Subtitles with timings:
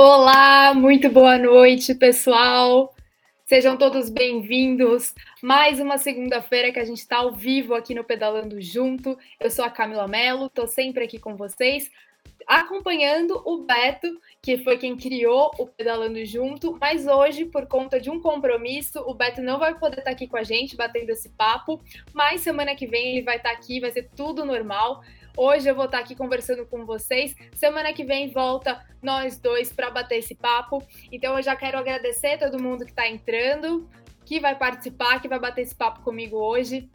[0.00, 2.94] Olá, muito boa noite, pessoal.
[3.44, 5.12] Sejam todos bem-vindos.
[5.42, 9.18] Mais uma segunda-feira que a gente está ao vivo aqui no Pedalando Junto.
[9.40, 11.90] Eu sou a Camila Mello, estou sempre aqui com vocês,
[12.46, 16.78] acompanhando o Beto, que foi quem criou o Pedalando Junto.
[16.80, 20.28] Mas hoje, por conta de um compromisso, o Beto não vai poder estar tá aqui
[20.28, 21.82] com a gente, batendo esse papo.
[22.12, 25.02] Mas semana que vem ele vai estar tá aqui, vai ser tudo normal.
[25.40, 27.32] Hoje eu vou estar aqui conversando com vocês.
[27.54, 30.82] Semana que vem volta nós dois para bater esse papo.
[31.12, 33.88] Então eu já quero agradecer a todo mundo que está entrando,
[34.24, 36.90] que vai participar, que vai bater esse papo comigo hoje.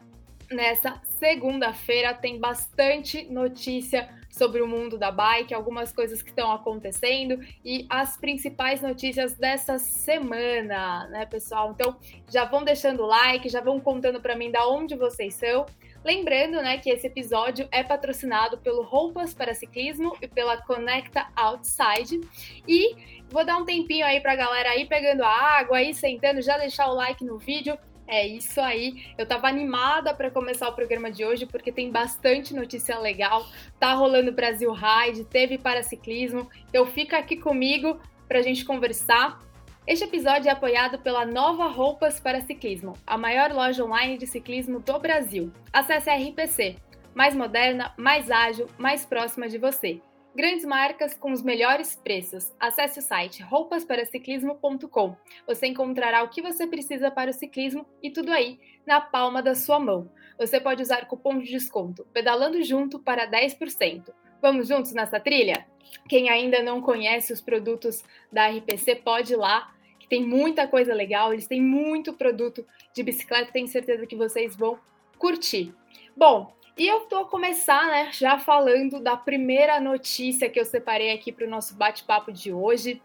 [0.52, 7.40] Nessa segunda-feira tem bastante notícia sobre o mundo da bike, algumas coisas que estão acontecendo
[7.64, 11.70] e as principais notícias dessa semana, né, pessoal?
[11.70, 11.96] Então,
[12.28, 15.64] já vão deixando o like, já vão contando para mim da onde vocês são.
[16.04, 22.20] Lembrando, né, que esse episódio é patrocinado pelo Roupas para Ciclismo e pela Conecta Outside.
[22.68, 26.42] E vou dar um tempinho aí para a galera aí pegando a água, aí sentando,
[26.42, 27.78] já deixar o like no vídeo.
[28.06, 29.14] É isso aí.
[29.16, 33.46] Eu tava animada para começar o programa de hoje porque tem bastante notícia legal.
[33.80, 36.50] Tá rolando Brasil Ride, teve para ciclismo.
[36.68, 37.98] Então fica aqui comigo
[38.28, 39.40] para a gente conversar.
[39.86, 44.80] Este episódio é apoiado pela Nova Roupas para Ciclismo, a maior loja online de ciclismo
[44.80, 45.52] do Brasil.
[45.70, 46.76] Acesse a RPC,
[47.14, 50.00] mais moderna, mais ágil, mais próxima de você.
[50.34, 52.50] Grandes marcas com os melhores preços.
[52.58, 55.16] Acesse o site roupasparaciclismo.com.
[55.46, 59.54] Você encontrará o que você precisa para o ciclismo e tudo aí na palma da
[59.54, 60.10] sua mão.
[60.38, 64.14] Você pode usar cupom de desconto Pedalando Junto para 10%.
[64.44, 65.66] Vamos juntos nessa trilha?
[66.06, 70.92] Quem ainda não conhece os produtos da RPC pode ir lá que tem muita coisa
[70.92, 74.78] legal, eles têm muito produto de bicicleta, tenho certeza que vocês vão
[75.16, 75.72] curtir.
[76.14, 81.32] Bom, e eu a começar, né, já falando da primeira notícia que eu separei aqui
[81.32, 83.00] para o nosso bate-papo de hoje,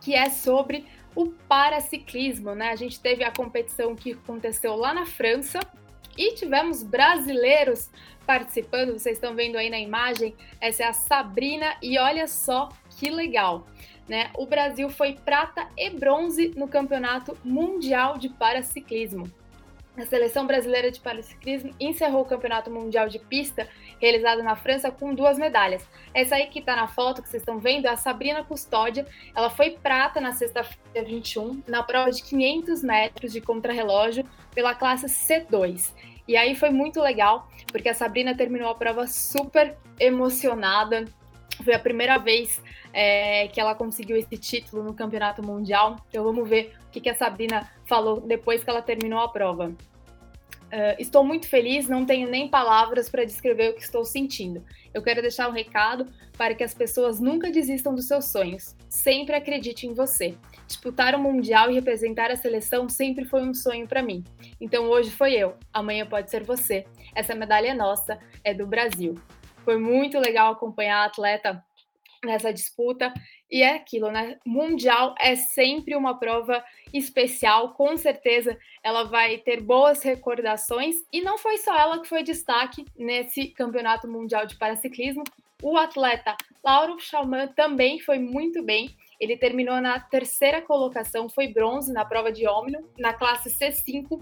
[0.00, 2.70] que é sobre o paraciclismo, né?
[2.70, 5.60] A gente teve a competição que aconteceu lá na França
[6.16, 7.90] e tivemos brasileiros
[8.26, 8.92] participando.
[8.92, 13.66] Vocês estão vendo aí na imagem, essa é a Sabrina e olha só que legal.
[14.08, 14.30] Né?
[14.36, 19.30] O Brasil foi prata e bronze no Campeonato Mundial de Paraciclismo.
[19.96, 23.68] A seleção brasileira de paraciclismo encerrou o Campeonato Mundial de Pista,
[24.00, 25.88] realizado na França, com duas medalhas.
[26.12, 29.06] Essa aí que está na foto que vocês estão vendo é a Sabrina Custódia.
[29.34, 35.06] Ela foi prata na sexta-feira 21, na prova de 500 metros de contrarrelógio pela classe
[35.06, 35.92] C2.
[36.26, 41.04] E aí foi muito legal, porque a Sabrina terminou a prova super emocionada.
[41.62, 42.60] Foi a primeira vez
[42.92, 45.96] é, que ela conseguiu esse título no Campeonato Mundial.
[46.08, 49.68] Então vamos ver que, que a Sabrina falou depois que ela terminou a prova.
[49.68, 54.64] Uh, estou muito feliz, não tenho nem palavras para descrever o que estou sentindo.
[54.92, 56.06] Eu quero deixar um recado
[56.38, 58.76] para que as pessoas nunca desistam dos seus sonhos.
[58.88, 60.36] Sempre acredite em você.
[60.66, 64.24] Disputar o Mundial e representar a seleção sempre foi um sonho para mim.
[64.60, 66.86] Então hoje foi eu, amanhã pode ser você.
[67.14, 69.16] Essa medalha é nossa, é do Brasil.
[69.64, 71.62] Foi muito legal acompanhar a atleta
[72.24, 73.12] nessa disputa.
[73.54, 74.36] E é aquilo, né?
[74.44, 80.96] Mundial é sempre uma prova especial, com certeza ela vai ter boas recordações.
[81.12, 85.22] E não foi só ela que foi destaque nesse campeonato mundial de paraciclismo.
[85.62, 88.96] O atleta Lauro Chalman também foi muito bem.
[89.20, 94.20] Ele terminou na terceira colocação, foi bronze na prova de Omnium, na classe C5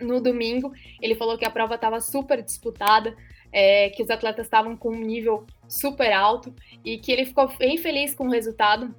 [0.00, 0.72] no domingo.
[1.02, 3.16] Ele falou que a prova estava super disputada,
[3.52, 7.78] é, que os atletas estavam com um nível super alto e que ele ficou bem
[7.78, 8.94] feliz com o resultado.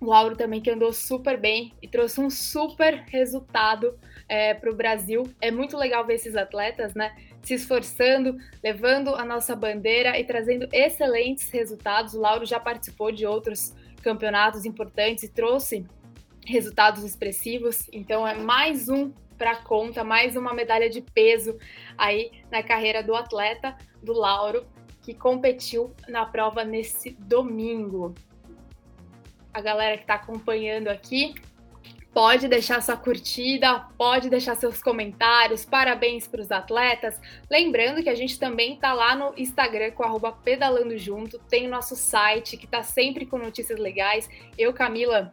[0.00, 4.74] O Lauro também que andou super bem e trouxe um super resultado é, para o
[4.74, 5.24] Brasil.
[5.40, 7.14] É muito legal ver esses atletas, né?
[7.42, 12.14] Se esforçando, levando a nossa bandeira e trazendo excelentes resultados.
[12.14, 15.86] O Lauro já participou de outros campeonatos importantes e trouxe
[16.46, 17.86] resultados expressivos.
[17.92, 21.56] Então é mais um para conta, mais uma medalha de peso
[21.96, 24.66] aí na carreira do atleta, do Lauro,
[25.00, 28.14] que competiu na prova nesse domingo.
[29.50, 31.34] A galera que está acompanhando aqui,
[32.12, 37.18] pode deixar sua curtida, pode deixar seus comentários, parabéns para os atletas.
[37.50, 41.70] Lembrando que a gente também está lá no Instagram com arroba pedalando junto, tem o
[41.70, 44.28] nosso site que está sempre com notícias legais.
[44.58, 45.32] Eu, Camila,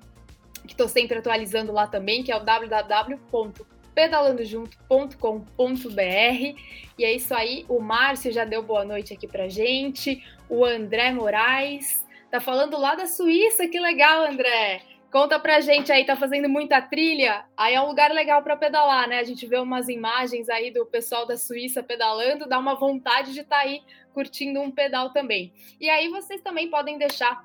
[0.66, 6.62] que estou sempre atualizando lá também, que é o www pedalandojunto.com.br.
[7.00, 11.12] E é isso aí, o Márcio já deu boa noite aqui pra gente, o André
[11.12, 14.84] Moraes tá falando lá da Suíça, que legal, André.
[15.12, 17.44] Conta pra gente aí, tá fazendo muita trilha?
[17.58, 19.18] Aí é um lugar legal para pedalar, né?
[19.18, 23.40] A gente vê umas imagens aí do pessoal da Suíça pedalando, dá uma vontade de
[23.40, 23.82] estar tá aí
[24.14, 25.52] curtindo um pedal também.
[25.82, 27.44] E aí vocês também podem deixar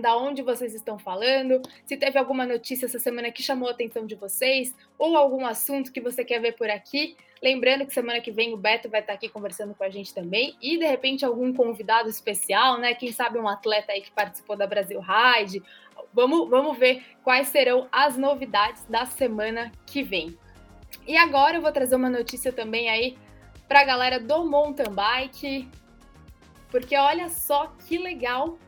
[0.00, 4.06] da onde vocês estão falando, se teve alguma notícia essa semana que chamou a atenção
[4.06, 7.16] de vocês, ou algum assunto que você quer ver por aqui.
[7.42, 10.56] Lembrando que semana que vem o Beto vai estar aqui conversando com a gente também,
[10.60, 12.94] e de repente algum convidado especial, né?
[12.94, 15.62] Quem sabe um atleta aí que participou da Brasil Ride.
[16.12, 20.38] Vamos, vamos ver quais serão as novidades da semana que vem.
[21.06, 23.18] E agora eu vou trazer uma notícia também aí
[23.68, 25.68] para a galera do mountain bike,
[26.70, 28.58] porque olha só que legal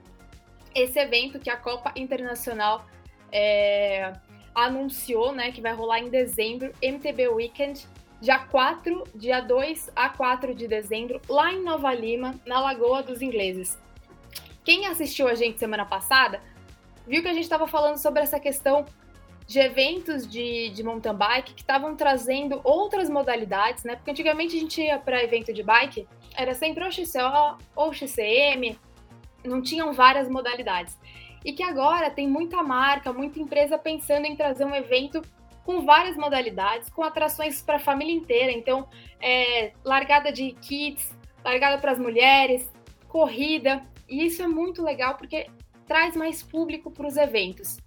[0.82, 2.86] esse evento que a Copa Internacional
[3.32, 4.12] é,
[4.54, 7.86] anunciou, né, que vai rolar em dezembro, MTB Weekend,
[8.20, 13.22] dia 4, dia 2 a 4 de dezembro, lá em Nova Lima, na Lagoa dos
[13.22, 13.78] Ingleses.
[14.64, 16.42] Quem assistiu a gente semana passada,
[17.06, 18.84] viu que a gente estava falando sobre essa questão
[19.46, 23.96] de eventos de, de mountain bike que estavam trazendo outras modalidades, né?
[23.96, 28.78] Porque antigamente a gente ia para evento de bike, era sempre ou XCO ou XCM,
[29.48, 30.96] não tinham várias modalidades.
[31.44, 35.22] E que agora tem muita marca, muita empresa pensando em trazer um evento
[35.64, 38.52] com várias modalidades, com atrações para a família inteira.
[38.52, 38.88] Então,
[39.20, 42.70] é, largada de kits, largada para as mulheres,
[43.06, 43.82] corrida.
[44.08, 45.46] E isso é muito legal porque
[45.86, 47.78] traz mais público para os eventos.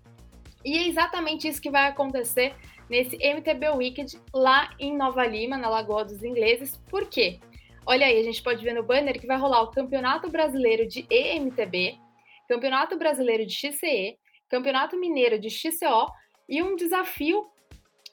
[0.63, 2.53] E é exatamente isso que vai acontecer
[2.89, 6.77] nesse MTB Weekend lá em Nova Lima, na Lagoa dos Ingleses.
[6.87, 7.39] Por quê?
[7.85, 11.05] Olha aí, a gente pode ver no banner que vai rolar o Campeonato Brasileiro de
[11.09, 11.97] EMTB,
[12.47, 14.17] Campeonato Brasileiro de XCE,
[14.49, 16.11] Campeonato Mineiro de XCO
[16.47, 17.49] e um desafio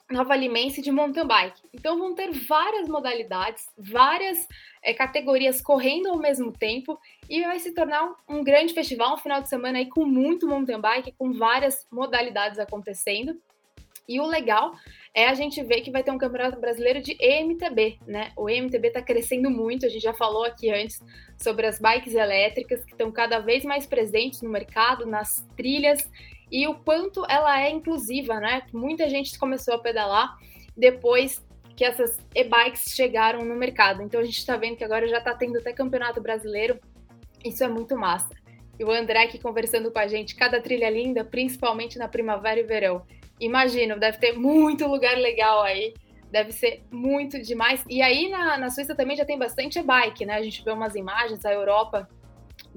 [0.09, 1.61] nova limense de mountain bike.
[1.71, 4.47] Então vão ter várias modalidades, várias
[4.81, 6.99] é, categorias correndo ao mesmo tempo
[7.29, 10.81] e vai se tornar um, grande festival, um final de semana aí com muito mountain
[10.81, 13.39] bike, com várias modalidades acontecendo.
[14.07, 14.73] E o legal
[15.13, 18.31] é a gente ver que vai ter um campeonato brasileiro de EMTB, né?
[18.37, 20.99] O EMTB está crescendo muito, a gente já falou aqui antes
[21.37, 26.09] sobre as bikes elétricas que estão cada vez mais presentes no mercado, nas trilhas,
[26.51, 28.63] e o quanto ela é inclusiva, né?
[28.73, 30.37] Muita gente começou a pedalar
[30.75, 31.43] depois
[31.75, 34.03] que essas e-bikes chegaram no mercado.
[34.03, 36.79] Então a gente está vendo que agora já está tendo até campeonato brasileiro.
[37.43, 38.35] Isso é muito massa.
[38.77, 42.63] E o André aqui conversando com a gente, cada trilha linda, principalmente na primavera e
[42.63, 43.05] verão.
[43.39, 45.93] Imagino, deve ter muito lugar legal aí.
[46.31, 47.83] Deve ser muito demais.
[47.89, 50.35] E aí na, na Suíça também já tem bastante e-bike, né?
[50.35, 52.07] A gente vê umas imagens, a Europa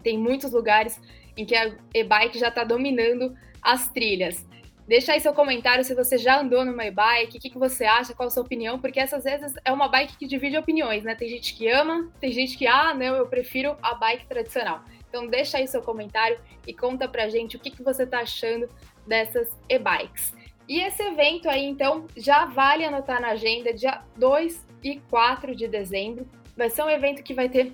[0.03, 1.01] tem muitos lugares
[1.37, 4.47] em que a e-bike já está dominando as trilhas.
[4.87, 8.15] Deixa aí seu comentário se você já andou numa e-bike, o que, que você acha,
[8.15, 11.15] qual a sua opinião, porque essas vezes é uma bike que divide opiniões, né?
[11.15, 14.83] Tem gente que ama, tem gente que, ah, não, eu prefiro a bike tradicional.
[15.09, 18.69] Então deixa aí seu comentário e conta pra gente o que, que você tá achando
[19.07, 20.35] dessas e-bikes.
[20.69, 25.67] E esse evento aí, então, já vale anotar na agenda, dia 2 e 4 de
[25.67, 26.29] dezembro.
[26.57, 27.73] Vai ser um evento que vai ter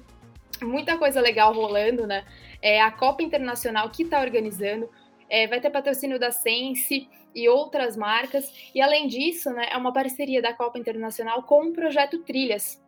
[0.63, 2.25] muita coisa legal rolando, né?
[2.61, 4.89] É a Copa Internacional que está organizando,
[5.29, 8.53] é, vai ter patrocínio da Sense e outras marcas.
[8.75, 12.83] E além disso, né, é uma parceria da Copa Internacional com o projeto Trilhas.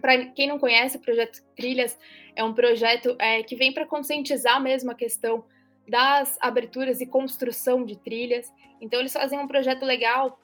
[0.00, 1.98] Para quem não conhece, o projeto Trilhas
[2.34, 5.44] é um projeto é, que vem para conscientizar mesmo a questão
[5.88, 8.52] das aberturas e construção de trilhas.
[8.80, 10.38] Então, eles fazem um projeto legal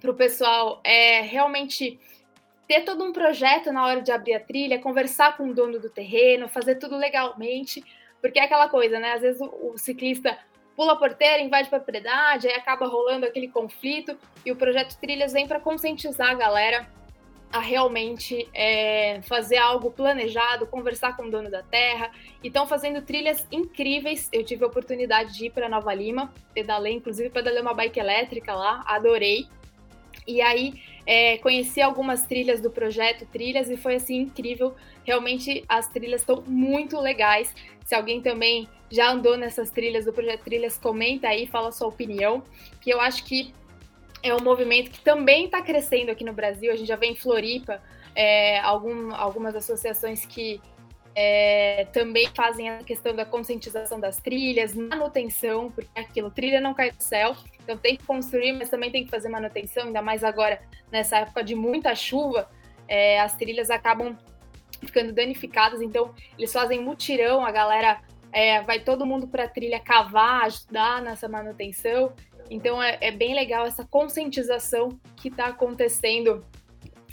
[0.00, 1.98] para o pessoal é, realmente
[2.66, 5.88] ter todo um projeto na hora de abrir a trilha, conversar com o dono do
[5.88, 7.84] terreno, fazer tudo legalmente,
[8.20, 9.12] porque é aquela coisa, né?
[9.12, 10.36] Às vezes o, o ciclista
[10.74, 15.48] pula a porteira, invade propriedade, aí acaba rolando aquele conflito, e o projeto Trilhas vem
[15.48, 16.86] para conscientizar a galera
[17.56, 22.10] a realmente é, fazer algo planejado, conversar com o dono da terra.
[22.42, 24.28] E estão fazendo trilhas incríveis.
[24.32, 28.54] Eu tive a oportunidade de ir para Nova Lima, pedalei, inclusive pedalei uma bike elétrica
[28.54, 29.48] lá, adorei.
[30.26, 34.74] E aí é, conheci algumas trilhas do projeto Trilhas e foi assim incrível.
[35.04, 37.54] Realmente as trilhas estão muito legais.
[37.84, 42.42] Se alguém também já andou nessas trilhas do projeto Trilhas, comenta aí, fala sua opinião,
[42.80, 43.54] que eu acho que
[44.22, 46.72] é um movimento que também está crescendo aqui no Brasil.
[46.72, 47.82] A gente já vê em Floripa
[48.14, 50.60] é, algum, algumas associações que
[51.14, 56.90] é, também fazem a questão da conscientização das trilhas, manutenção, porque aquilo, trilha não cai
[56.90, 60.60] do céu, então tem que construir, mas também tem que fazer manutenção, ainda mais agora
[60.92, 62.50] nessa época de muita chuva,
[62.86, 64.16] é, as trilhas acabam
[64.82, 67.98] ficando danificadas, então eles fazem mutirão, a galera
[68.30, 72.12] é, vai todo mundo para a trilha cavar, ajudar nessa manutenção.
[72.50, 76.44] Então é, é bem legal essa conscientização que está acontecendo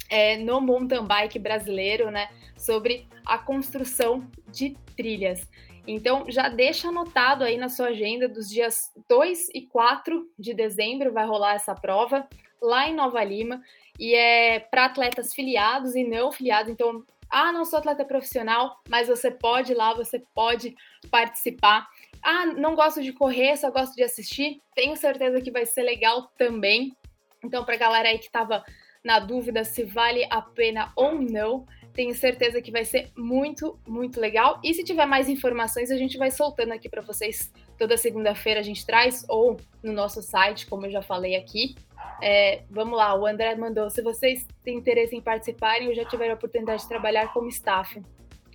[0.08, 5.48] é, no mountain bike brasileiro, né, sobre a construção de trilhas.
[5.86, 11.12] Então já deixa anotado aí na sua agenda dos dias 2 e 4 de dezembro
[11.12, 12.26] vai rolar essa prova
[12.60, 13.60] lá em Nova Lima
[13.98, 16.72] e é para atletas filiados e não filiados.
[16.72, 20.74] Então, ah, não sou atleta profissional, mas você pode ir lá, você pode
[21.10, 21.88] participar.
[22.24, 26.30] Ah, não gosto de correr, só gosto de assistir, tenho certeza que vai ser legal
[26.38, 26.96] também.
[27.44, 28.64] Então, para a galera aí que estava
[29.04, 34.18] na dúvida se vale a pena ou não, tenho certeza que vai ser muito, muito
[34.18, 34.58] legal.
[34.64, 37.52] E se tiver mais informações, a gente vai soltando aqui para vocês.
[37.78, 41.76] Toda segunda-feira a gente traz, ou no nosso site, como eu já falei aqui.
[42.22, 43.90] É, vamos lá, o André mandou.
[43.90, 48.02] Se vocês têm interesse em participarem, eu já tiver a oportunidade de trabalhar como staff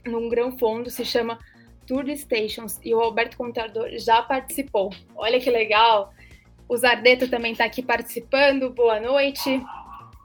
[0.06, 1.38] num grão fundo, se chama
[1.90, 4.94] Tour Stations, e o Alberto Contador já participou.
[5.16, 6.14] Olha que legal!
[6.68, 8.70] O Zardeto também está aqui participando.
[8.70, 9.60] Boa noite.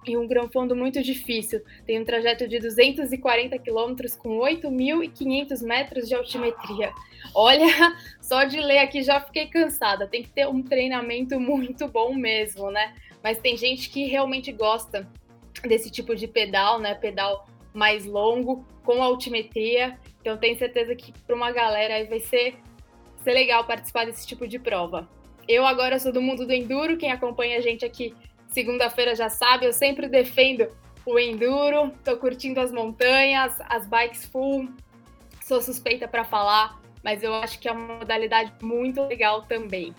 [0.06, 1.62] E um grão fundo muito difícil.
[1.86, 6.92] Tem um trajeto de 240 quilômetros com 8.500 metros de altimetria.
[7.34, 7.64] Olha,
[8.20, 10.06] só de ler aqui já fiquei cansada.
[10.06, 12.94] Tem que ter um treinamento muito bom mesmo, né?
[13.22, 15.08] Mas tem gente que realmente gosta
[15.66, 16.94] desse tipo de pedal, né?
[16.94, 19.98] Pedal mais longo, com altimetria.
[20.20, 22.56] Então tenho certeza que para uma galera aí vai ser,
[23.22, 25.08] ser legal participar desse tipo de prova.
[25.46, 28.14] Eu agora sou do mundo do enduro, quem acompanha a gente aqui
[28.48, 30.68] segunda-feira já sabe, eu sempre defendo
[31.04, 34.68] o enduro, tô curtindo as montanhas, as bikes full,
[35.42, 39.94] sou suspeita para falar, mas eu acho que é uma modalidade muito legal também.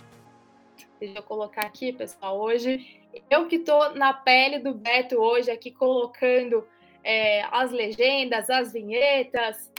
[0.99, 5.69] Deixa eu colocar aqui, pessoal, hoje eu que tô na pele do Beto hoje aqui
[5.69, 6.65] colocando
[7.05, 9.71] é, as legendas, as vinhetas,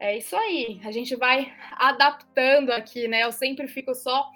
[0.00, 3.22] é isso aí, a gente vai adaptando aqui, né?
[3.22, 4.26] Eu sempre fico só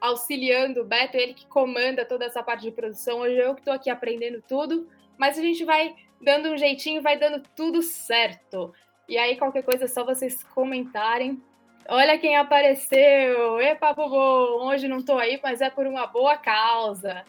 [0.00, 3.20] auxiliando o Beto, ele que comanda toda essa parte de produção.
[3.20, 7.18] Hoje eu que estou aqui aprendendo tudo, mas a gente vai dando um jeitinho, vai
[7.18, 8.72] dando tudo certo.
[9.08, 11.42] E aí, qualquer coisa, é só vocês comentarem.
[11.88, 13.60] Olha quem apareceu!
[13.60, 14.66] Epa, Bobo!
[14.66, 17.24] Hoje não estou aí, mas é por uma boa causa.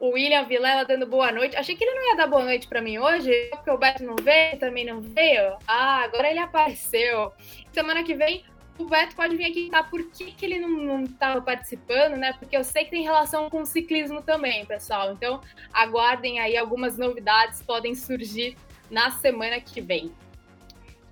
[0.00, 1.56] O William Vilela dando boa noite.
[1.56, 4.14] Achei que ele não ia dar boa noite para mim hoje, porque o Beto não
[4.16, 5.56] veio, também não veio.
[5.66, 7.32] Ah, agora ele apareceu.
[7.72, 8.44] Semana que vem
[8.78, 12.32] o Beto pode vir aqui contar por que, que ele não estava participando, né?
[12.34, 15.12] Porque eu sei que tem relação com o ciclismo também, pessoal.
[15.12, 15.40] Então,
[15.72, 18.56] aguardem aí, algumas novidades podem surgir
[18.88, 20.12] na semana que vem.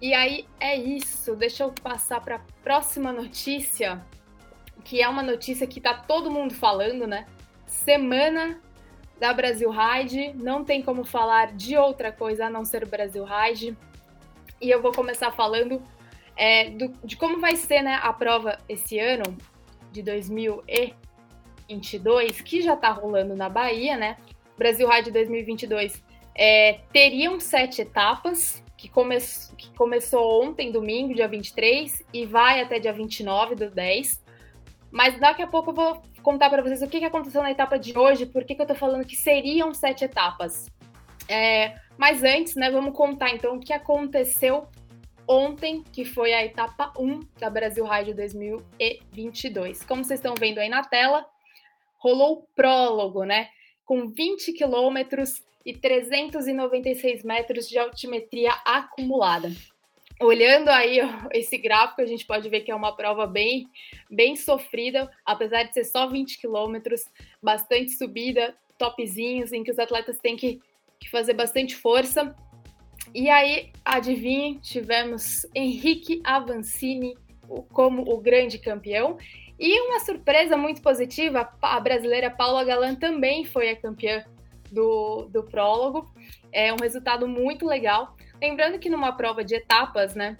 [0.00, 1.34] E aí é isso.
[1.34, 4.00] Deixa eu passar para a próxima notícia,
[4.84, 7.26] que é uma notícia que tá todo mundo falando, né?
[7.66, 8.60] Semana
[9.18, 13.76] da Brasil Ride, não tem como falar de outra coisa a não ser Brasil Ride.
[14.60, 15.82] E eu vou começar falando
[16.36, 19.36] é, do, de como vai ser né, a prova esse ano,
[19.96, 24.18] de 2022, que já está rolando na Bahia, né?
[24.56, 26.00] Brasil Ride 2022
[26.34, 29.16] é, teriam sete etapas, que, come,
[29.56, 34.22] que começou ontem, domingo, dia 23, e vai até dia 29 do 10.
[34.90, 37.78] Mas daqui a pouco eu vou contar para vocês o que, que aconteceu na etapa
[37.78, 40.66] de hoje, por que, eu estou falando que seriam sete etapas.
[41.28, 44.66] É, mas antes, né, vamos contar então o que aconteceu
[45.28, 49.84] ontem, que foi a etapa 1 da Brasil Ride 2022.
[49.84, 51.24] Como vocês estão vendo aí na tela,
[51.96, 53.48] rolou o prólogo, né?
[53.84, 59.52] Com 20 quilômetros e 396 metros de altimetria acumulada.
[60.20, 60.98] Olhando aí
[61.32, 63.68] esse gráfico, a gente pode ver que é uma prova bem,
[64.10, 67.04] bem sofrida, apesar de ser só 20 quilômetros,
[67.42, 70.60] bastante subida, topzinhos, em que os atletas têm que,
[70.98, 72.34] que fazer bastante força.
[73.14, 77.16] E aí, adivinhe, tivemos Henrique Avancini
[77.72, 79.16] como o grande campeão.
[79.58, 84.24] E uma surpresa muito positiva, a brasileira Paula Galan também foi a campeã
[84.70, 86.12] do, do prólogo.
[86.52, 88.15] É um resultado muito legal.
[88.40, 90.36] Lembrando que numa prova de etapas, né?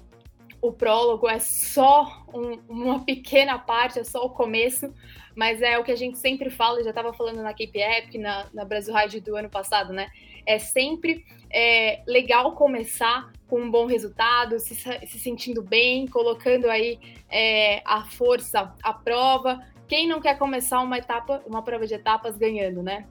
[0.61, 4.93] O prólogo é só um, uma pequena parte, é só o começo,
[5.35, 8.47] mas é o que a gente sempre fala, já estava falando na Cape Epic, na,
[8.53, 10.09] na Brasil Ride do ano passado, né?
[10.47, 16.99] É sempre é, legal começar com um bom resultado, se, se sentindo bem, colocando aí
[17.31, 19.61] é, a força à prova.
[19.87, 23.07] Quem não quer começar uma etapa, uma prova de etapas ganhando, né?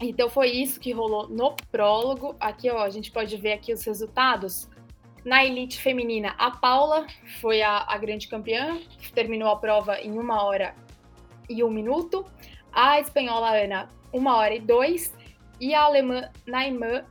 [0.00, 2.34] Então foi isso que rolou no prólogo.
[2.40, 4.68] Aqui, ó, a gente pode ver aqui os resultados.
[5.24, 7.06] Na elite feminina, a Paula
[7.40, 8.78] foi a, a grande campeã,
[9.14, 10.74] terminou a prova em uma hora
[11.48, 12.26] e um minuto.
[12.72, 15.14] A espanhola Ana, uma hora e dois.
[15.60, 17.04] E a alemã Naimã,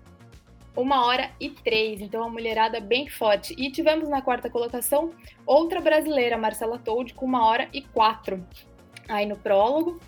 [0.75, 2.01] uma hora e três.
[2.01, 3.55] Então, uma mulherada bem forte.
[3.57, 5.11] E tivemos na quarta colocação
[5.45, 8.45] outra brasileira, Marcela Told, com uma hora e quatro.
[9.07, 9.99] Aí no prólogo.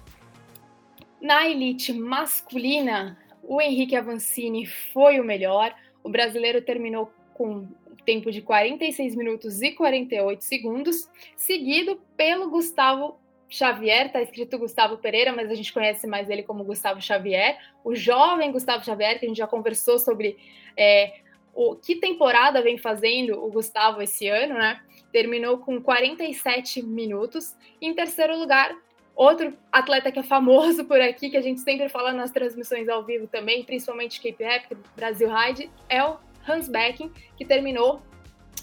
[1.22, 5.74] Na elite masculina, o Henrique Avancini foi o melhor.
[6.04, 7.68] O brasileiro terminou com
[8.06, 13.18] tempo de 46 minutos e 48 segundos, seguido pelo Gustavo
[13.50, 17.96] Xavier, tá escrito Gustavo Pereira, mas a gente conhece mais ele como Gustavo Xavier, o
[17.96, 20.38] jovem Gustavo Xavier, que a gente já conversou sobre
[20.78, 21.20] é,
[21.54, 24.82] o que temporada vem fazendo o Gustavo esse ano, né?
[25.12, 27.56] Terminou com 47 minutos.
[27.82, 28.76] Em terceiro lugar,
[29.16, 33.04] outro atleta que é famoso por aqui, que a gente sempre fala nas transmissões ao
[33.04, 36.18] vivo também, principalmente Cape Epic, Brasil Ride, é o
[36.48, 38.02] Hans Becken, que terminou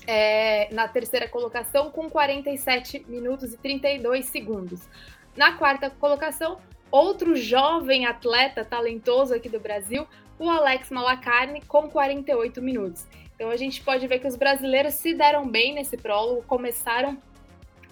[0.07, 4.89] é, na terceira colocação com 47 minutos e 32 segundos.
[5.37, 6.59] Na quarta colocação,
[6.91, 10.07] outro jovem atleta talentoso aqui do Brasil,
[10.39, 13.07] o Alex Malacarne, com 48 minutos.
[13.35, 17.17] Então a gente pode ver que os brasileiros se deram bem nesse prólogo, começaram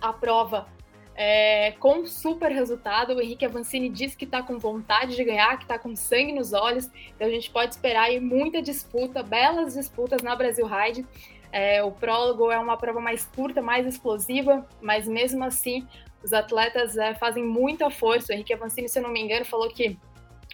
[0.00, 0.68] a prova
[1.22, 3.12] é, com super resultado.
[3.12, 6.54] O Henrique Avancini disse que está com vontade de ganhar, que está com sangue nos
[6.54, 6.88] olhos.
[7.14, 11.06] Então a gente pode esperar aí muita disputa, belas disputas na Brasil Ride.
[11.52, 15.86] É, o prólogo é uma prova mais curta, mais explosiva, mas mesmo assim
[16.24, 18.32] os atletas é, fazem muita força.
[18.32, 19.98] O Henrique Avancini, se eu não me engano, falou que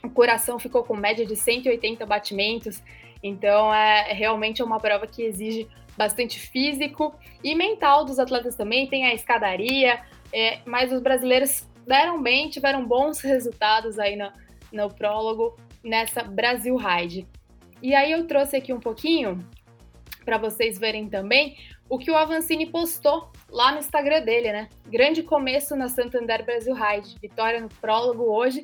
[0.02, 2.82] o coração ficou com média de 180 batimentos.
[3.22, 8.88] Então, é realmente é uma prova que exige bastante físico e mental dos atletas também.
[8.88, 10.00] Tem a escadaria,
[10.36, 14.30] é, mas os brasileiros deram bem, tiveram bons resultados aí no,
[14.70, 17.26] no prólogo nessa Brasil Ride.
[17.82, 19.38] E aí eu trouxe aqui um pouquinho
[20.26, 21.56] para vocês verem também
[21.88, 24.68] o que o Avancini postou lá no Instagram dele, né?
[24.86, 28.62] Grande começo na Santander Brasil Ride, vitória no prólogo hoje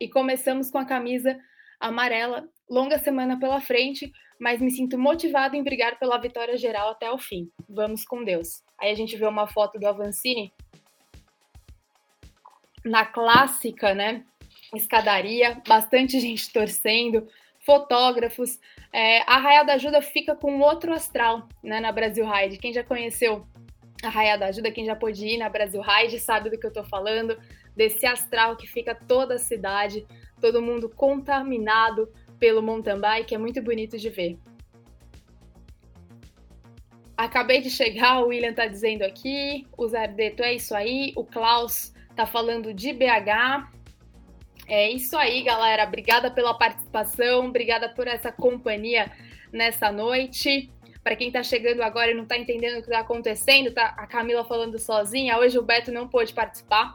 [0.00, 1.38] e começamos com a camisa
[1.78, 2.48] amarela.
[2.68, 7.18] Longa semana pela frente, mas me sinto motivado em brigar pela vitória geral até o
[7.18, 7.48] fim.
[7.68, 8.64] Vamos com Deus.
[8.76, 10.52] Aí a gente vê uma foto do Avancini
[12.84, 14.24] na clássica, né?
[14.74, 17.26] Escadaria, bastante gente torcendo,
[17.64, 18.58] fotógrafos.
[18.92, 22.58] É, a Raia da Ajuda fica com outro astral né, na Brasil Ride.
[22.58, 23.46] Quem já conheceu
[24.02, 26.72] a Raia da Ajuda, quem já pôde ir na Brasil Ride, sabe do que eu
[26.72, 27.38] tô falando,
[27.76, 30.06] desse astral que fica toda a cidade,
[30.40, 34.38] todo mundo contaminado pelo mountain bike, é muito bonito de ver.
[37.16, 41.92] Acabei de chegar, o William tá dizendo aqui, o Zardeto é isso aí, o Klaus
[42.20, 43.66] tá falando de BH,
[44.66, 45.84] é isso aí, galera.
[45.84, 49.10] Obrigada pela participação, obrigada por essa companhia
[49.50, 50.70] nessa noite.
[51.02, 54.06] Para quem está chegando agora e não está entendendo o que está acontecendo, tá a
[54.06, 55.38] Camila falando sozinha.
[55.38, 56.92] Hoje o Beto não pôde participar,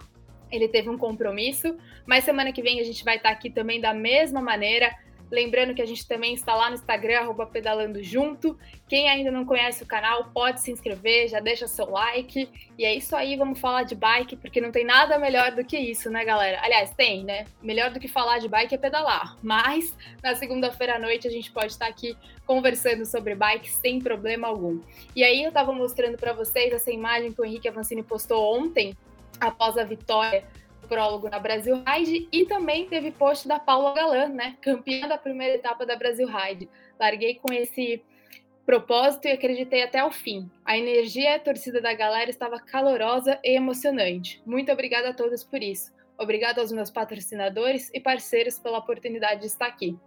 [0.51, 3.81] ele teve um compromisso, mas semana que vem a gente vai estar tá aqui também
[3.81, 4.95] da mesma maneira
[5.31, 8.57] Lembrando que a gente também está lá no Instagram, arroba pedalando junto.
[8.87, 12.49] Quem ainda não conhece o canal, pode se inscrever, já deixa seu like.
[12.77, 15.77] E é isso aí, vamos falar de bike, porque não tem nada melhor do que
[15.77, 16.59] isso, né, galera?
[16.61, 17.45] Aliás, tem, né?
[17.61, 19.37] Melhor do que falar de bike é pedalar.
[19.41, 24.47] Mas na segunda-feira à noite a gente pode estar aqui conversando sobre bike sem problema
[24.47, 24.79] algum.
[25.15, 28.95] E aí eu estava mostrando para vocês essa imagem que o Henrique Avancini postou ontem,
[29.39, 30.43] após a vitória
[30.85, 35.55] prólogo na Brasil Ride e também teve post da Paula Galan, né, campeã da primeira
[35.55, 36.69] etapa da Brasil Ride.
[36.99, 38.03] Larguei com esse
[38.65, 40.49] propósito e acreditei até o fim.
[40.65, 44.41] A energia a torcida da galera estava calorosa e emocionante.
[44.45, 45.93] Muito obrigada a todos por isso.
[46.17, 49.97] Obrigada aos meus patrocinadores e parceiros pela oportunidade de estar aqui.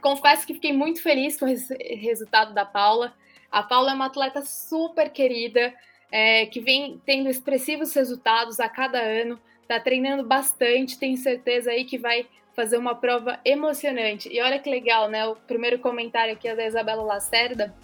[0.00, 3.14] Confesso que fiquei muito feliz com esse resultado da Paula.
[3.50, 5.72] A Paula é uma atleta super querida,
[6.10, 11.84] é, que vem tendo expressivos resultados a cada ano tá treinando bastante, tenho certeza aí
[11.84, 14.28] que vai fazer uma prova emocionante.
[14.32, 15.26] E olha que legal, né?
[15.26, 17.74] O primeiro comentário aqui é da Isabela Lacerda,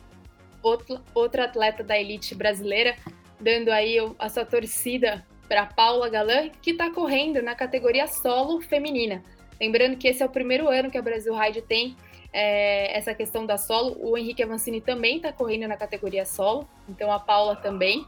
[0.62, 2.97] outro, outra atleta da elite brasileira,
[3.38, 9.23] dando aí a sua torcida para Paula Galan, que está correndo na categoria solo feminina.
[9.61, 11.95] Lembrando que esse é o primeiro ano que a Brasil Ride tem
[12.33, 13.97] é, essa questão da solo.
[14.01, 18.07] O Henrique Avancini também está correndo na categoria solo, então a Paula também,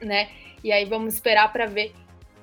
[0.00, 0.28] né?
[0.62, 1.94] E aí vamos esperar para ver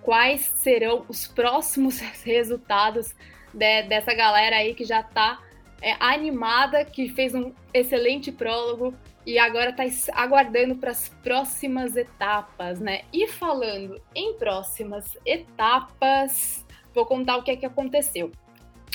[0.04, 3.16] quais serão os próximos resultados
[3.54, 5.42] de, dessa galera aí que já está
[5.82, 8.94] é, animada, que fez um excelente prólogo
[9.26, 13.02] e agora está aguardando para as próximas etapas, né?
[13.12, 18.32] E falando em próximas etapas, vou contar o que é que aconteceu.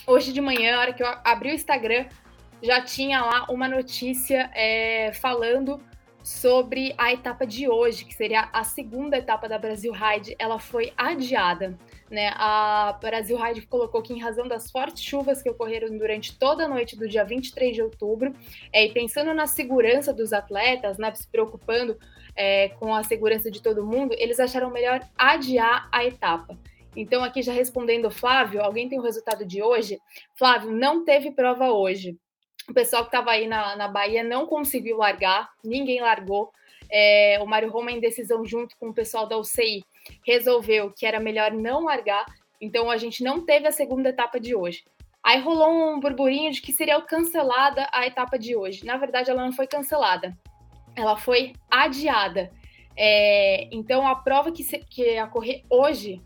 [0.07, 2.07] Hoje de manhã, na hora que eu abri o Instagram,
[2.63, 5.81] já tinha lá uma notícia é, falando
[6.23, 10.93] sobre a etapa de hoje, que seria a segunda etapa da Brasil Ride, ela foi
[10.97, 11.79] adiada.
[12.11, 12.31] Né?
[12.35, 16.69] A Brasil Ride colocou que, em razão das fortes chuvas que ocorreram durante toda a
[16.69, 18.35] noite do dia 23 de outubro,
[18.73, 21.99] é, e pensando na segurança dos atletas, né, se preocupando
[22.35, 26.59] é, com a segurança de todo mundo, eles acharam melhor adiar a etapa.
[26.97, 29.99] Então, aqui já respondendo Flávio, alguém tem o resultado de hoje?
[30.37, 32.19] Flávio, não teve prova hoje
[32.69, 36.53] o pessoal que estava aí na, na Bahia não conseguiu largar, ninguém largou.
[36.91, 39.85] É, o Mário Roma, em decisão, junto com o pessoal da UCI,
[40.27, 42.25] resolveu que era melhor não largar.
[42.61, 44.85] Então, a gente não teve a segunda etapa de hoje.
[45.23, 48.85] Aí rolou um burburinho de que seria cancelada a etapa de hoje.
[48.85, 50.37] Na verdade, ela não foi cancelada,
[50.97, 52.51] ela foi adiada.
[52.97, 56.21] É, então, a prova que, se, que ia ocorrer hoje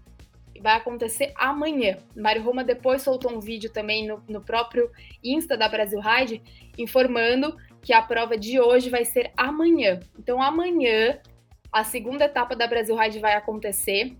[0.62, 1.98] vai acontecer amanhã.
[2.16, 4.88] Mário Roma depois soltou um vídeo também no, no próprio
[5.22, 6.40] Insta da Brasil Ride,
[6.79, 9.98] informando que a prova de hoje vai ser amanhã.
[10.16, 11.18] Então, amanhã,
[11.72, 14.16] a segunda etapa da Brasil Ride vai acontecer.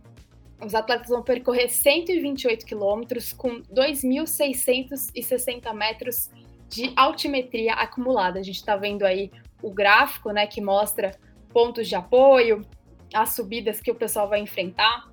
[0.61, 6.29] Os atletas vão percorrer 128 quilômetros com 2.660 metros
[6.69, 8.41] de altimetria acumulada.
[8.41, 9.31] A gente está vendo aí
[9.63, 11.13] o gráfico, né, que mostra
[11.53, 12.67] pontos de apoio,
[13.15, 15.12] as subidas que o pessoal vai enfrentar.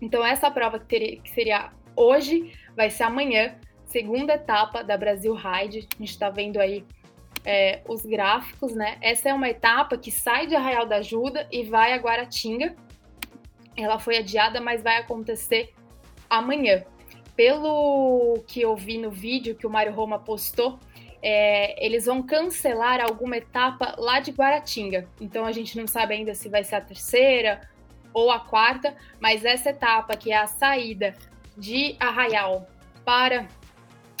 [0.00, 5.34] Então, essa prova que, teria, que seria hoje vai ser amanhã, segunda etapa da Brasil
[5.34, 5.88] Ride.
[5.94, 6.84] A gente está vendo aí
[7.44, 8.98] é, os gráficos, né?
[9.00, 12.76] Essa é uma etapa que sai de Arraial da Ajuda e vai a Guaratinga.
[13.76, 15.72] Ela foi adiada, mas vai acontecer
[16.28, 16.84] amanhã.
[17.34, 20.78] Pelo que eu vi no vídeo que o Mário Roma postou,
[21.22, 25.08] é, eles vão cancelar alguma etapa lá de Guaratinga.
[25.20, 27.60] Então a gente não sabe ainda se vai ser a terceira
[28.12, 31.14] ou a quarta, mas essa etapa que é a saída
[31.56, 32.68] de Arraial
[33.04, 33.48] para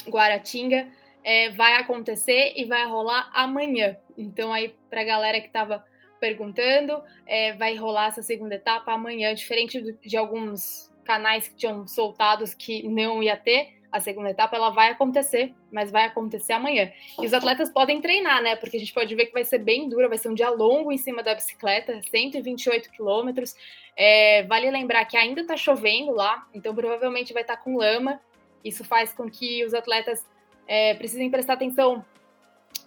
[0.08, 0.88] Guaratinga
[1.24, 3.96] é, vai acontecer e vai rolar amanhã.
[4.16, 5.84] Então aí para a galera que estava
[6.20, 12.54] perguntando, é, vai rolar essa segunda etapa amanhã, diferente de alguns canais que tinham soltados
[12.54, 16.92] que não ia ter a segunda etapa ela vai acontecer, mas vai acontecer amanhã.
[17.20, 18.56] E os atletas podem treinar, né?
[18.56, 20.92] Porque a gente pode ver que vai ser bem dura, vai ser um dia longo
[20.92, 23.54] em cima da bicicleta, 128 quilômetros.
[23.96, 28.20] É, vale lembrar que ainda tá chovendo lá, então provavelmente vai estar tá com lama.
[28.64, 30.24] Isso faz com que os atletas
[30.66, 32.04] é, precisem prestar atenção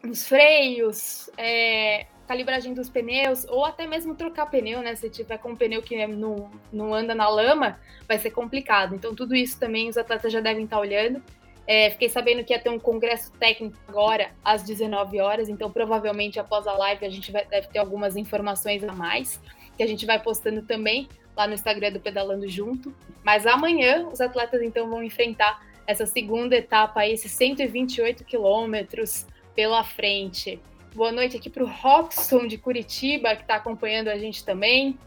[0.04, 4.96] nos freios, é, calibragem dos pneus, ou até mesmo trocar pneu, né?
[4.96, 8.96] Se tiver com um pneu que não, não anda na lama, vai ser complicado.
[8.96, 11.22] Então, tudo isso também os atletas já devem estar olhando.
[11.68, 16.40] É, fiquei sabendo que ia ter um congresso técnico agora às 19 horas, então provavelmente
[16.40, 19.38] após a live a gente vai, deve ter algumas informações a mais,
[19.76, 22.96] que a gente vai postando também lá no Instagram do Pedalando Junto.
[23.26, 30.62] Mas amanhã os atletas então vão enfrentar essa segunda etapa esses 128 quilômetros pela frente.
[30.94, 35.00] Boa noite aqui para o Robson de Curitiba, que está acompanhando a gente também.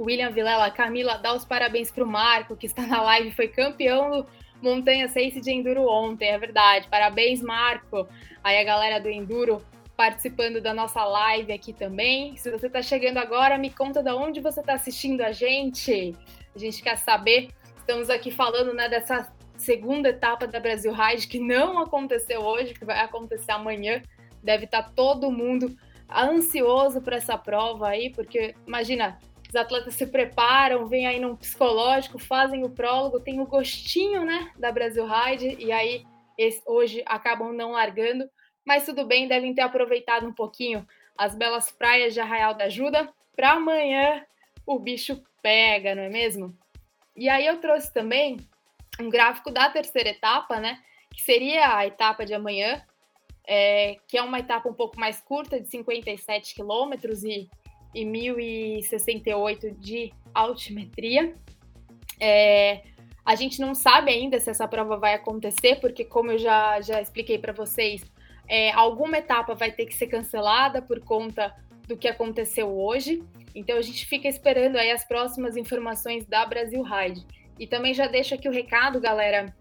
[0.00, 4.22] William Vilela, Camila, dá os parabéns para o Marco, que está na live, foi campeão
[4.22, 4.26] do
[4.62, 6.88] Montanha Seis de Enduro ontem, é verdade.
[6.88, 8.08] Parabéns, Marco.
[8.42, 9.62] Aí a galera do Enduro
[9.94, 12.34] participando da nossa live aqui também.
[12.38, 16.16] Se você está chegando agora, me conta de onde você está assistindo a gente.
[16.56, 17.50] A gente quer saber.
[17.76, 22.86] Estamos aqui falando né, dessa segunda etapa da Brasil Ride, que não aconteceu hoje, que
[22.86, 24.02] vai acontecer amanhã
[24.42, 25.76] deve estar tá todo mundo
[26.10, 32.18] ansioso para essa prova aí, porque imagina, os atletas se preparam, vêm aí num psicológico,
[32.18, 36.06] fazem o prólogo, tem o gostinho, né, da Brasil Ride, e aí
[36.38, 38.28] esse, hoje acabam não largando,
[38.64, 43.12] mas tudo bem, devem ter aproveitado um pouquinho as belas praias de Arraial da Ajuda,
[43.36, 44.24] para amanhã
[44.64, 46.56] o bicho pega, não é mesmo?
[47.14, 48.38] E aí eu trouxe também
[48.98, 50.80] um gráfico da terceira etapa, né,
[51.12, 52.82] que seria a etapa de amanhã,
[53.46, 57.48] é, que é uma etapa um pouco mais curta, de 57 quilômetros e,
[57.94, 61.34] e 1.068 de altimetria.
[62.20, 62.82] É,
[63.24, 67.00] a gente não sabe ainda se essa prova vai acontecer, porque, como eu já, já
[67.00, 68.02] expliquei para vocês,
[68.48, 71.54] é, alguma etapa vai ter que ser cancelada por conta
[71.86, 73.22] do que aconteceu hoje.
[73.54, 77.24] Então, a gente fica esperando aí as próximas informações da Brasil Ride.
[77.58, 79.54] E também já deixo aqui o recado, galera.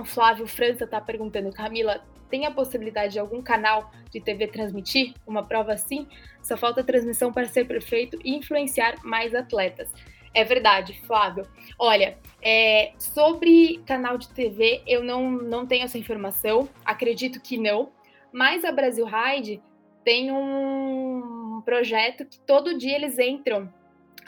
[0.00, 5.12] O Flávio França está perguntando, Camila, tem a possibilidade de algum canal de TV transmitir
[5.26, 6.08] uma prova assim?
[6.42, 9.92] Só falta transmissão para ser perfeito e influenciar mais atletas.
[10.32, 11.46] É verdade, Flávio.
[11.78, 17.90] Olha, é, sobre canal de TV, eu não, não tenho essa informação, acredito que não,
[18.32, 19.60] mas a Brasil Ride
[20.02, 23.70] tem um projeto que todo dia eles entram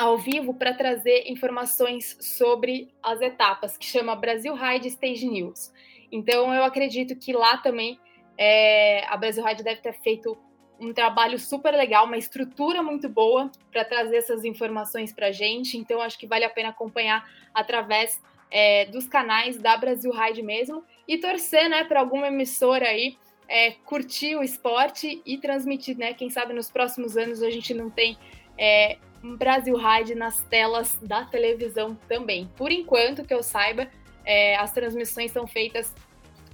[0.02, 5.72] ao vivo para trazer informações sobre as etapas, que chama Brasil Ride Stage News.
[6.10, 7.98] Então, eu acredito que lá também
[8.36, 10.36] é, a Brasil Ride deve ter feito
[10.80, 15.78] um trabalho super legal, uma estrutura muito boa para trazer essas informações para a gente.
[15.78, 20.84] Então, acho que vale a pena acompanhar através é, dos canais da Brasil Ride mesmo.
[21.06, 23.16] e torcer, né, para alguma emissora aí
[23.48, 26.14] é, curtir o esporte e transmitir, né?
[26.14, 28.16] Quem sabe nos próximos anos a gente não tem
[28.58, 32.50] é, Brasil Ride nas telas da televisão também.
[32.56, 33.88] Por enquanto, que eu saiba,
[34.24, 35.94] é, as transmissões são feitas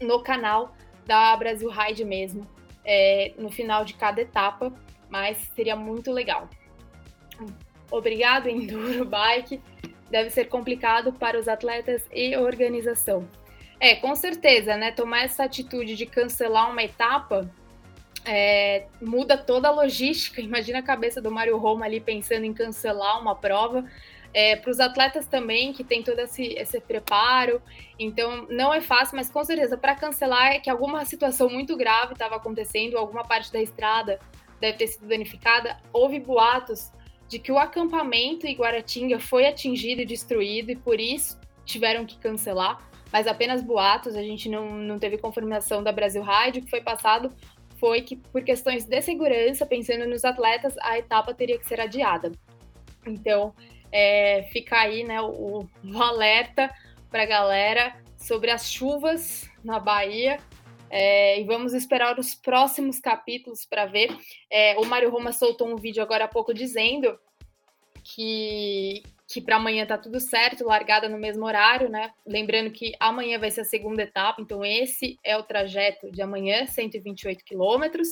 [0.01, 0.75] no canal
[1.07, 2.47] da Brasil Ride mesmo,
[2.85, 4.73] é, no final de cada etapa,
[5.09, 6.49] mas seria muito legal.
[7.91, 9.61] Obrigado, Enduro Bike.
[10.11, 13.29] Deve ser complicado para os atletas e organização.
[13.81, 14.91] É, com certeza, né?
[14.91, 17.49] Tomar essa atitude de cancelar uma etapa
[18.31, 20.41] é, muda toda a logística.
[20.41, 23.85] Imagina a cabeça do Mário Roma ali pensando em cancelar uma prova.
[24.35, 27.63] É, para os atletas também, que tem todo esse, esse preparo.
[27.99, 32.13] Então, não é fácil, mas com certeza, para cancelar é que alguma situação muito grave
[32.13, 34.21] estava acontecendo, alguma parte da estrada
[34.61, 35.79] deve ter sido danificada.
[35.91, 36.93] Houve boatos
[37.27, 42.19] de que o acampamento em Guaratinga foi atingido e destruído, e por isso tiveram que
[42.19, 42.87] cancelar.
[43.11, 47.33] Mas apenas boatos, a gente não, não teve confirmação da Brasil Rádio, que foi passado
[47.79, 52.33] foi que, por questões de segurança, pensando nos atletas, a etapa teria que ser adiada.
[53.07, 53.55] Então,
[53.91, 56.73] é, fica aí né, o, o alerta
[57.11, 60.39] para a galera sobre as chuvas na Bahia.
[60.91, 64.17] É, e vamos esperar os próximos capítulos para ver.
[64.51, 67.19] É, o Mário Roma soltou um vídeo agora há pouco dizendo
[68.03, 72.11] que, que para amanhã tá tudo certo, largada no mesmo horário, né?
[72.27, 76.67] Lembrando que amanhã vai ser a segunda etapa, então esse é o trajeto de amanhã,
[76.67, 78.09] 128 quilômetros.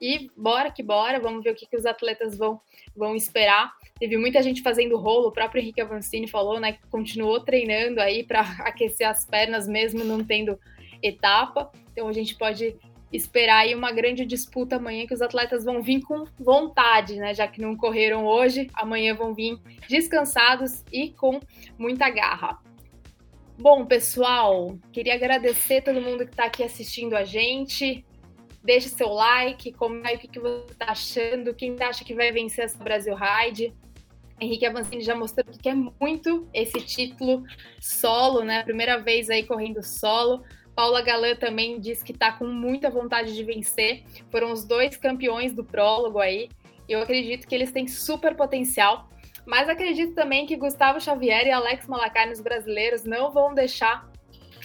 [0.00, 2.58] E bora que bora, vamos ver o que, que os atletas vão,
[2.94, 3.70] vão esperar.
[3.98, 8.24] Teve muita gente fazendo rolo, o próprio Henrique Avancini falou, né, que continuou treinando aí
[8.24, 10.58] para aquecer as pernas mesmo não tendo
[11.02, 11.70] etapa.
[11.92, 12.76] Então a gente pode
[13.12, 17.46] esperar aí uma grande disputa amanhã que os atletas vão vir com vontade, né, já
[17.46, 21.40] que não correram hoje, amanhã vão vir descansados e com
[21.78, 22.58] muita garra.
[23.58, 28.04] Bom, pessoal, queria agradecer todo mundo que está aqui assistindo a gente.
[28.62, 32.82] Deixe seu like, comente o que você está achando, quem acha que vai vencer essa
[32.82, 33.72] Brasil Ride.
[34.38, 37.44] Henrique Avancini já mostrou que quer muito esse título
[37.80, 38.62] solo, né?
[38.62, 40.44] Primeira vez aí correndo solo.
[40.76, 44.04] Paula Galan também disse que está com muita vontade de vencer.
[44.30, 46.50] Foram os dois campeões do prólogo aí.
[46.86, 49.08] Eu acredito que eles têm super potencial.
[49.46, 54.10] Mas acredito também que Gustavo Xavier e Alex Malacar, os brasileiros, não vão deixar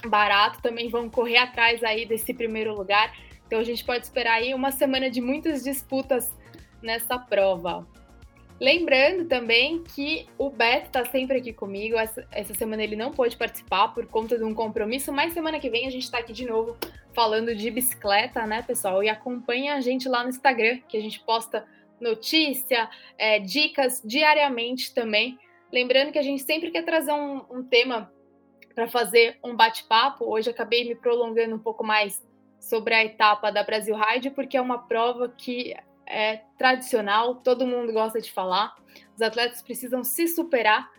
[0.06, 3.16] barato, também vão correr atrás aí desse primeiro lugar.
[3.48, 6.36] Então a gente pode esperar aí uma semana de muitas disputas
[6.82, 7.88] nessa prova.
[8.62, 11.98] Lembrando também que o Beto está sempre aqui comigo.
[11.98, 15.68] Essa, essa, semana ele não pôde participar por conta de um compromisso, mas semana que
[15.68, 16.78] vem a gente está aqui de novo
[17.12, 19.04] falando de bicicleta, né, pessoal?
[19.04, 21.66] E acompanha a gente lá no Instagram, que a gente posta
[22.00, 25.40] notícia, é, dicas diariamente também.
[25.74, 28.14] Lembrando que a gente sempre quer trazer um, um tema
[28.76, 30.26] para fazer um bate-papo.
[30.26, 32.24] Hoje acabei me prolongando um pouco mais
[32.60, 35.76] sobre a etapa da Brasil Ride, porque é uma prova que
[36.12, 38.76] é tradicional, todo mundo gosta de falar.
[39.16, 40.90] Os atletas precisam se superar,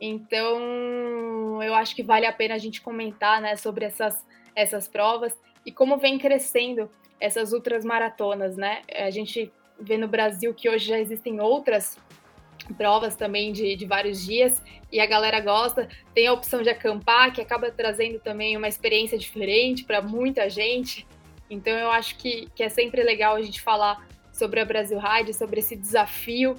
[0.00, 5.38] então eu acho que vale a pena a gente comentar né, sobre essas, essas provas
[5.64, 8.82] e como vem crescendo essas ultras maratonas, né?
[8.96, 11.96] A gente vê no Brasil que hoje já existem outras
[12.76, 15.88] provas também de, de vários dias e a galera gosta.
[16.14, 21.06] Tem a opção de acampar, que acaba trazendo também uma experiência diferente para muita gente.
[21.48, 24.04] Então eu acho que, que é sempre legal a gente falar
[24.42, 26.56] sobre a Brasil Ride, sobre esse desafio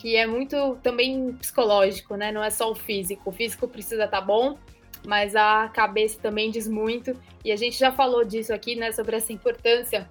[0.00, 2.32] que é muito também psicológico, né?
[2.32, 3.28] Não é só o físico.
[3.28, 4.58] O físico precisa estar tá bom,
[5.06, 7.14] mas a cabeça também diz muito.
[7.44, 8.90] E a gente já falou disso aqui, né?
[8.90, 10.08] Sobre essa importância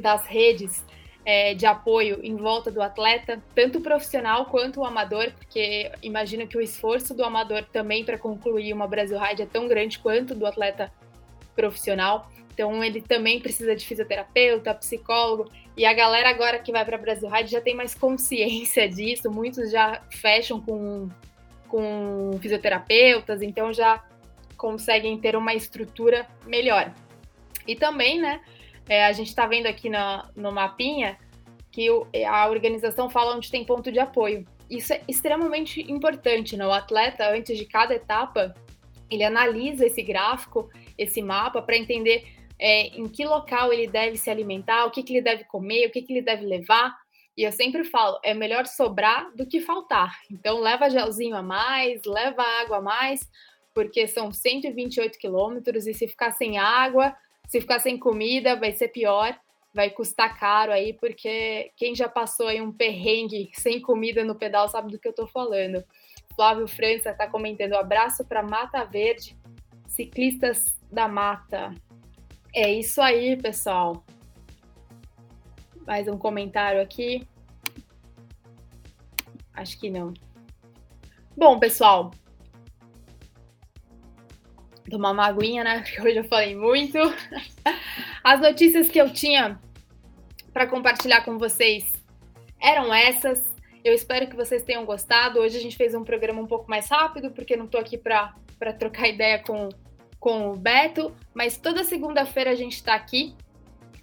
[0.00, 0.82] das redes
[1.24, 6.46] é, de apoio em volta do atleta, tanto o profissional quanto o amador, porque imagino
[6.46, 10.34] que o esforço do amador também para concluir uma Brasil Ride é tão grande quanto
[10.34, 10.90] do atleta
[11.54, 12.30] profissional.
[12.54, 15.50] Então ele também precisa de fisioterapeuta, psicólogo.
[15.76, 19.30] E a galera agora que vai para Brasil Ride já tem mais consciência disso.
[19.30, 21.08] Muitos já fecham com,
[21.68, 24.04] com fisioterapeutas, então já
[24.56, 26.92] conseguem ter uma estrutura melhor.
[27.66, 28.40] E também, né,
[28.88, 31.18] é, a gente está vendo aqui na, no mapinha
[31.72, 34.46] que o, a organização fala onde tem ponto de apoio.
[34.70, 36.64] Isso é extremamente importante, né?
[36.66, 38.54] O atleta, antes de cada etapa,
[39.10, 42.26] ele analisa esse gráfico, esse mapa, para entender
[42.58, 45.90] é, em que local ele deve se alimentar, o que, que ele deve comer, o
[45.90, 46.94] que, que ele deve levar.
[47.36, 50.16] E eu sempre falo, é melhor sobrar do que faltar.
[50.30, 53.28] Então, leva gelzinho a mais, leva água a mais,
[53.74, 57.14] porque são 128 quilômetros e se ficar sem água,
[57.48, 59.36] se ficar sem comida, vai ser pior,
[59.74, 64.68] vai custar caro aí, porque quem já passou aí um perrengue sem comida no pedal
[64.68, 65.84] sabe do que eu tô falando.
[66.36, 69.36] Flávio França está comentando: abraço para Mata Verde,
[69.88, 71.74] Ciclistas da Mata.
[72.54, 74.04] É isso aí, pessoal.
[75.84, 77.26] Mais um comentário aqui.
[79.52, 80.14] Acho que não.
[81.36, 82.12] Bom, pessoal.
[84.88, 85.80] Tomar uma aguinha, né?
[85.82, 86.96] Porque hoje eu falei muito.
[88.22, 89.58] As notícias que eu tinha
[90.52, 91.92] para compartilhar com vocês
[92.60, 93.52] eram essas.
[93.82, 95.40] Eu espero que vocês tenham gostado.
[95.40, 98.32] Hoje a gente fez um programa um pouco mais rápido, porque não estou aqui para
[98.78, 99.68] trocar ideia com,
[100.24, 103.34] com o Beto, mas toda segunda-feira a gente está aqui.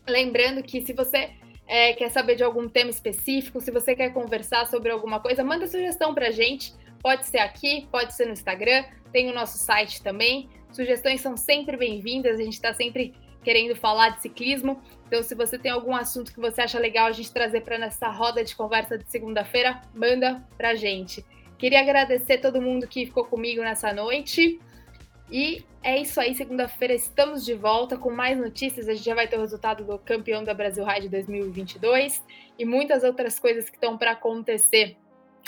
[0.07, 1.31] Lembrando que se você
[1.65, 5.65] é, quer saber de algum tema específico, se você quer conversar sobre alguma coisa, manda
[5.65, 6.75] sugestão para a gente.
[7.01, 10.47] Pode ser aqui, pode ser no Instagram, tem o nosso site também.
[10.71, 14.79] Sugestões são sempre bem-vindas, a gente está sempre querendo falar de ciclismo.
[15.07, 18.09] Então, se você tem algum assunto que você acha legal a gente trazer para nessa
[18.09, 21.25] roda de conversa de segunda-feira, manda para a gente.
[21.57, 24.59] Queria agradecer todo mundo que ficou comigo nessa noite.
[25.31, 28.89] E é isso aí, segunda-feira estamos de volta com mais notícias.
[28.89, 32.21] A gente já vai ter o resultado do campeão da Brasil Ride 2022
[32.59, 34.97] e muitas outras coisas que estão para acontecer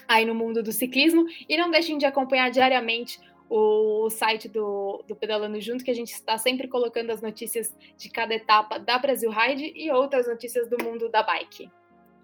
[0.08, 1.26] aí no mundo do ciclismo.
[1.50, 3.20] E não deixem de acompanhar diariamente
[3.50, 8.10] o site do, do Pedalando Junto, que a gente está sempre colocando as notícias de
[8.10, 11.70] cada etapa da Brasil Ride e outras notícias do mundo da bike.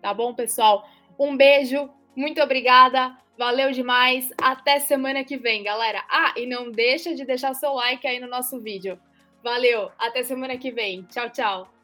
[0.01, 0.87] Tá bom, pessoal?
[1.19, 6.03] Um beijo, muito obrigada, valeu demais, até semana que vem, galera.
[6.09, 8.99] Ah, e não deixa de deixar seu like aí no nosso vídeo.
[9.41, 11.03] Valeu, até semana que vem.
[11.03, 11.78] Tchau, tchau.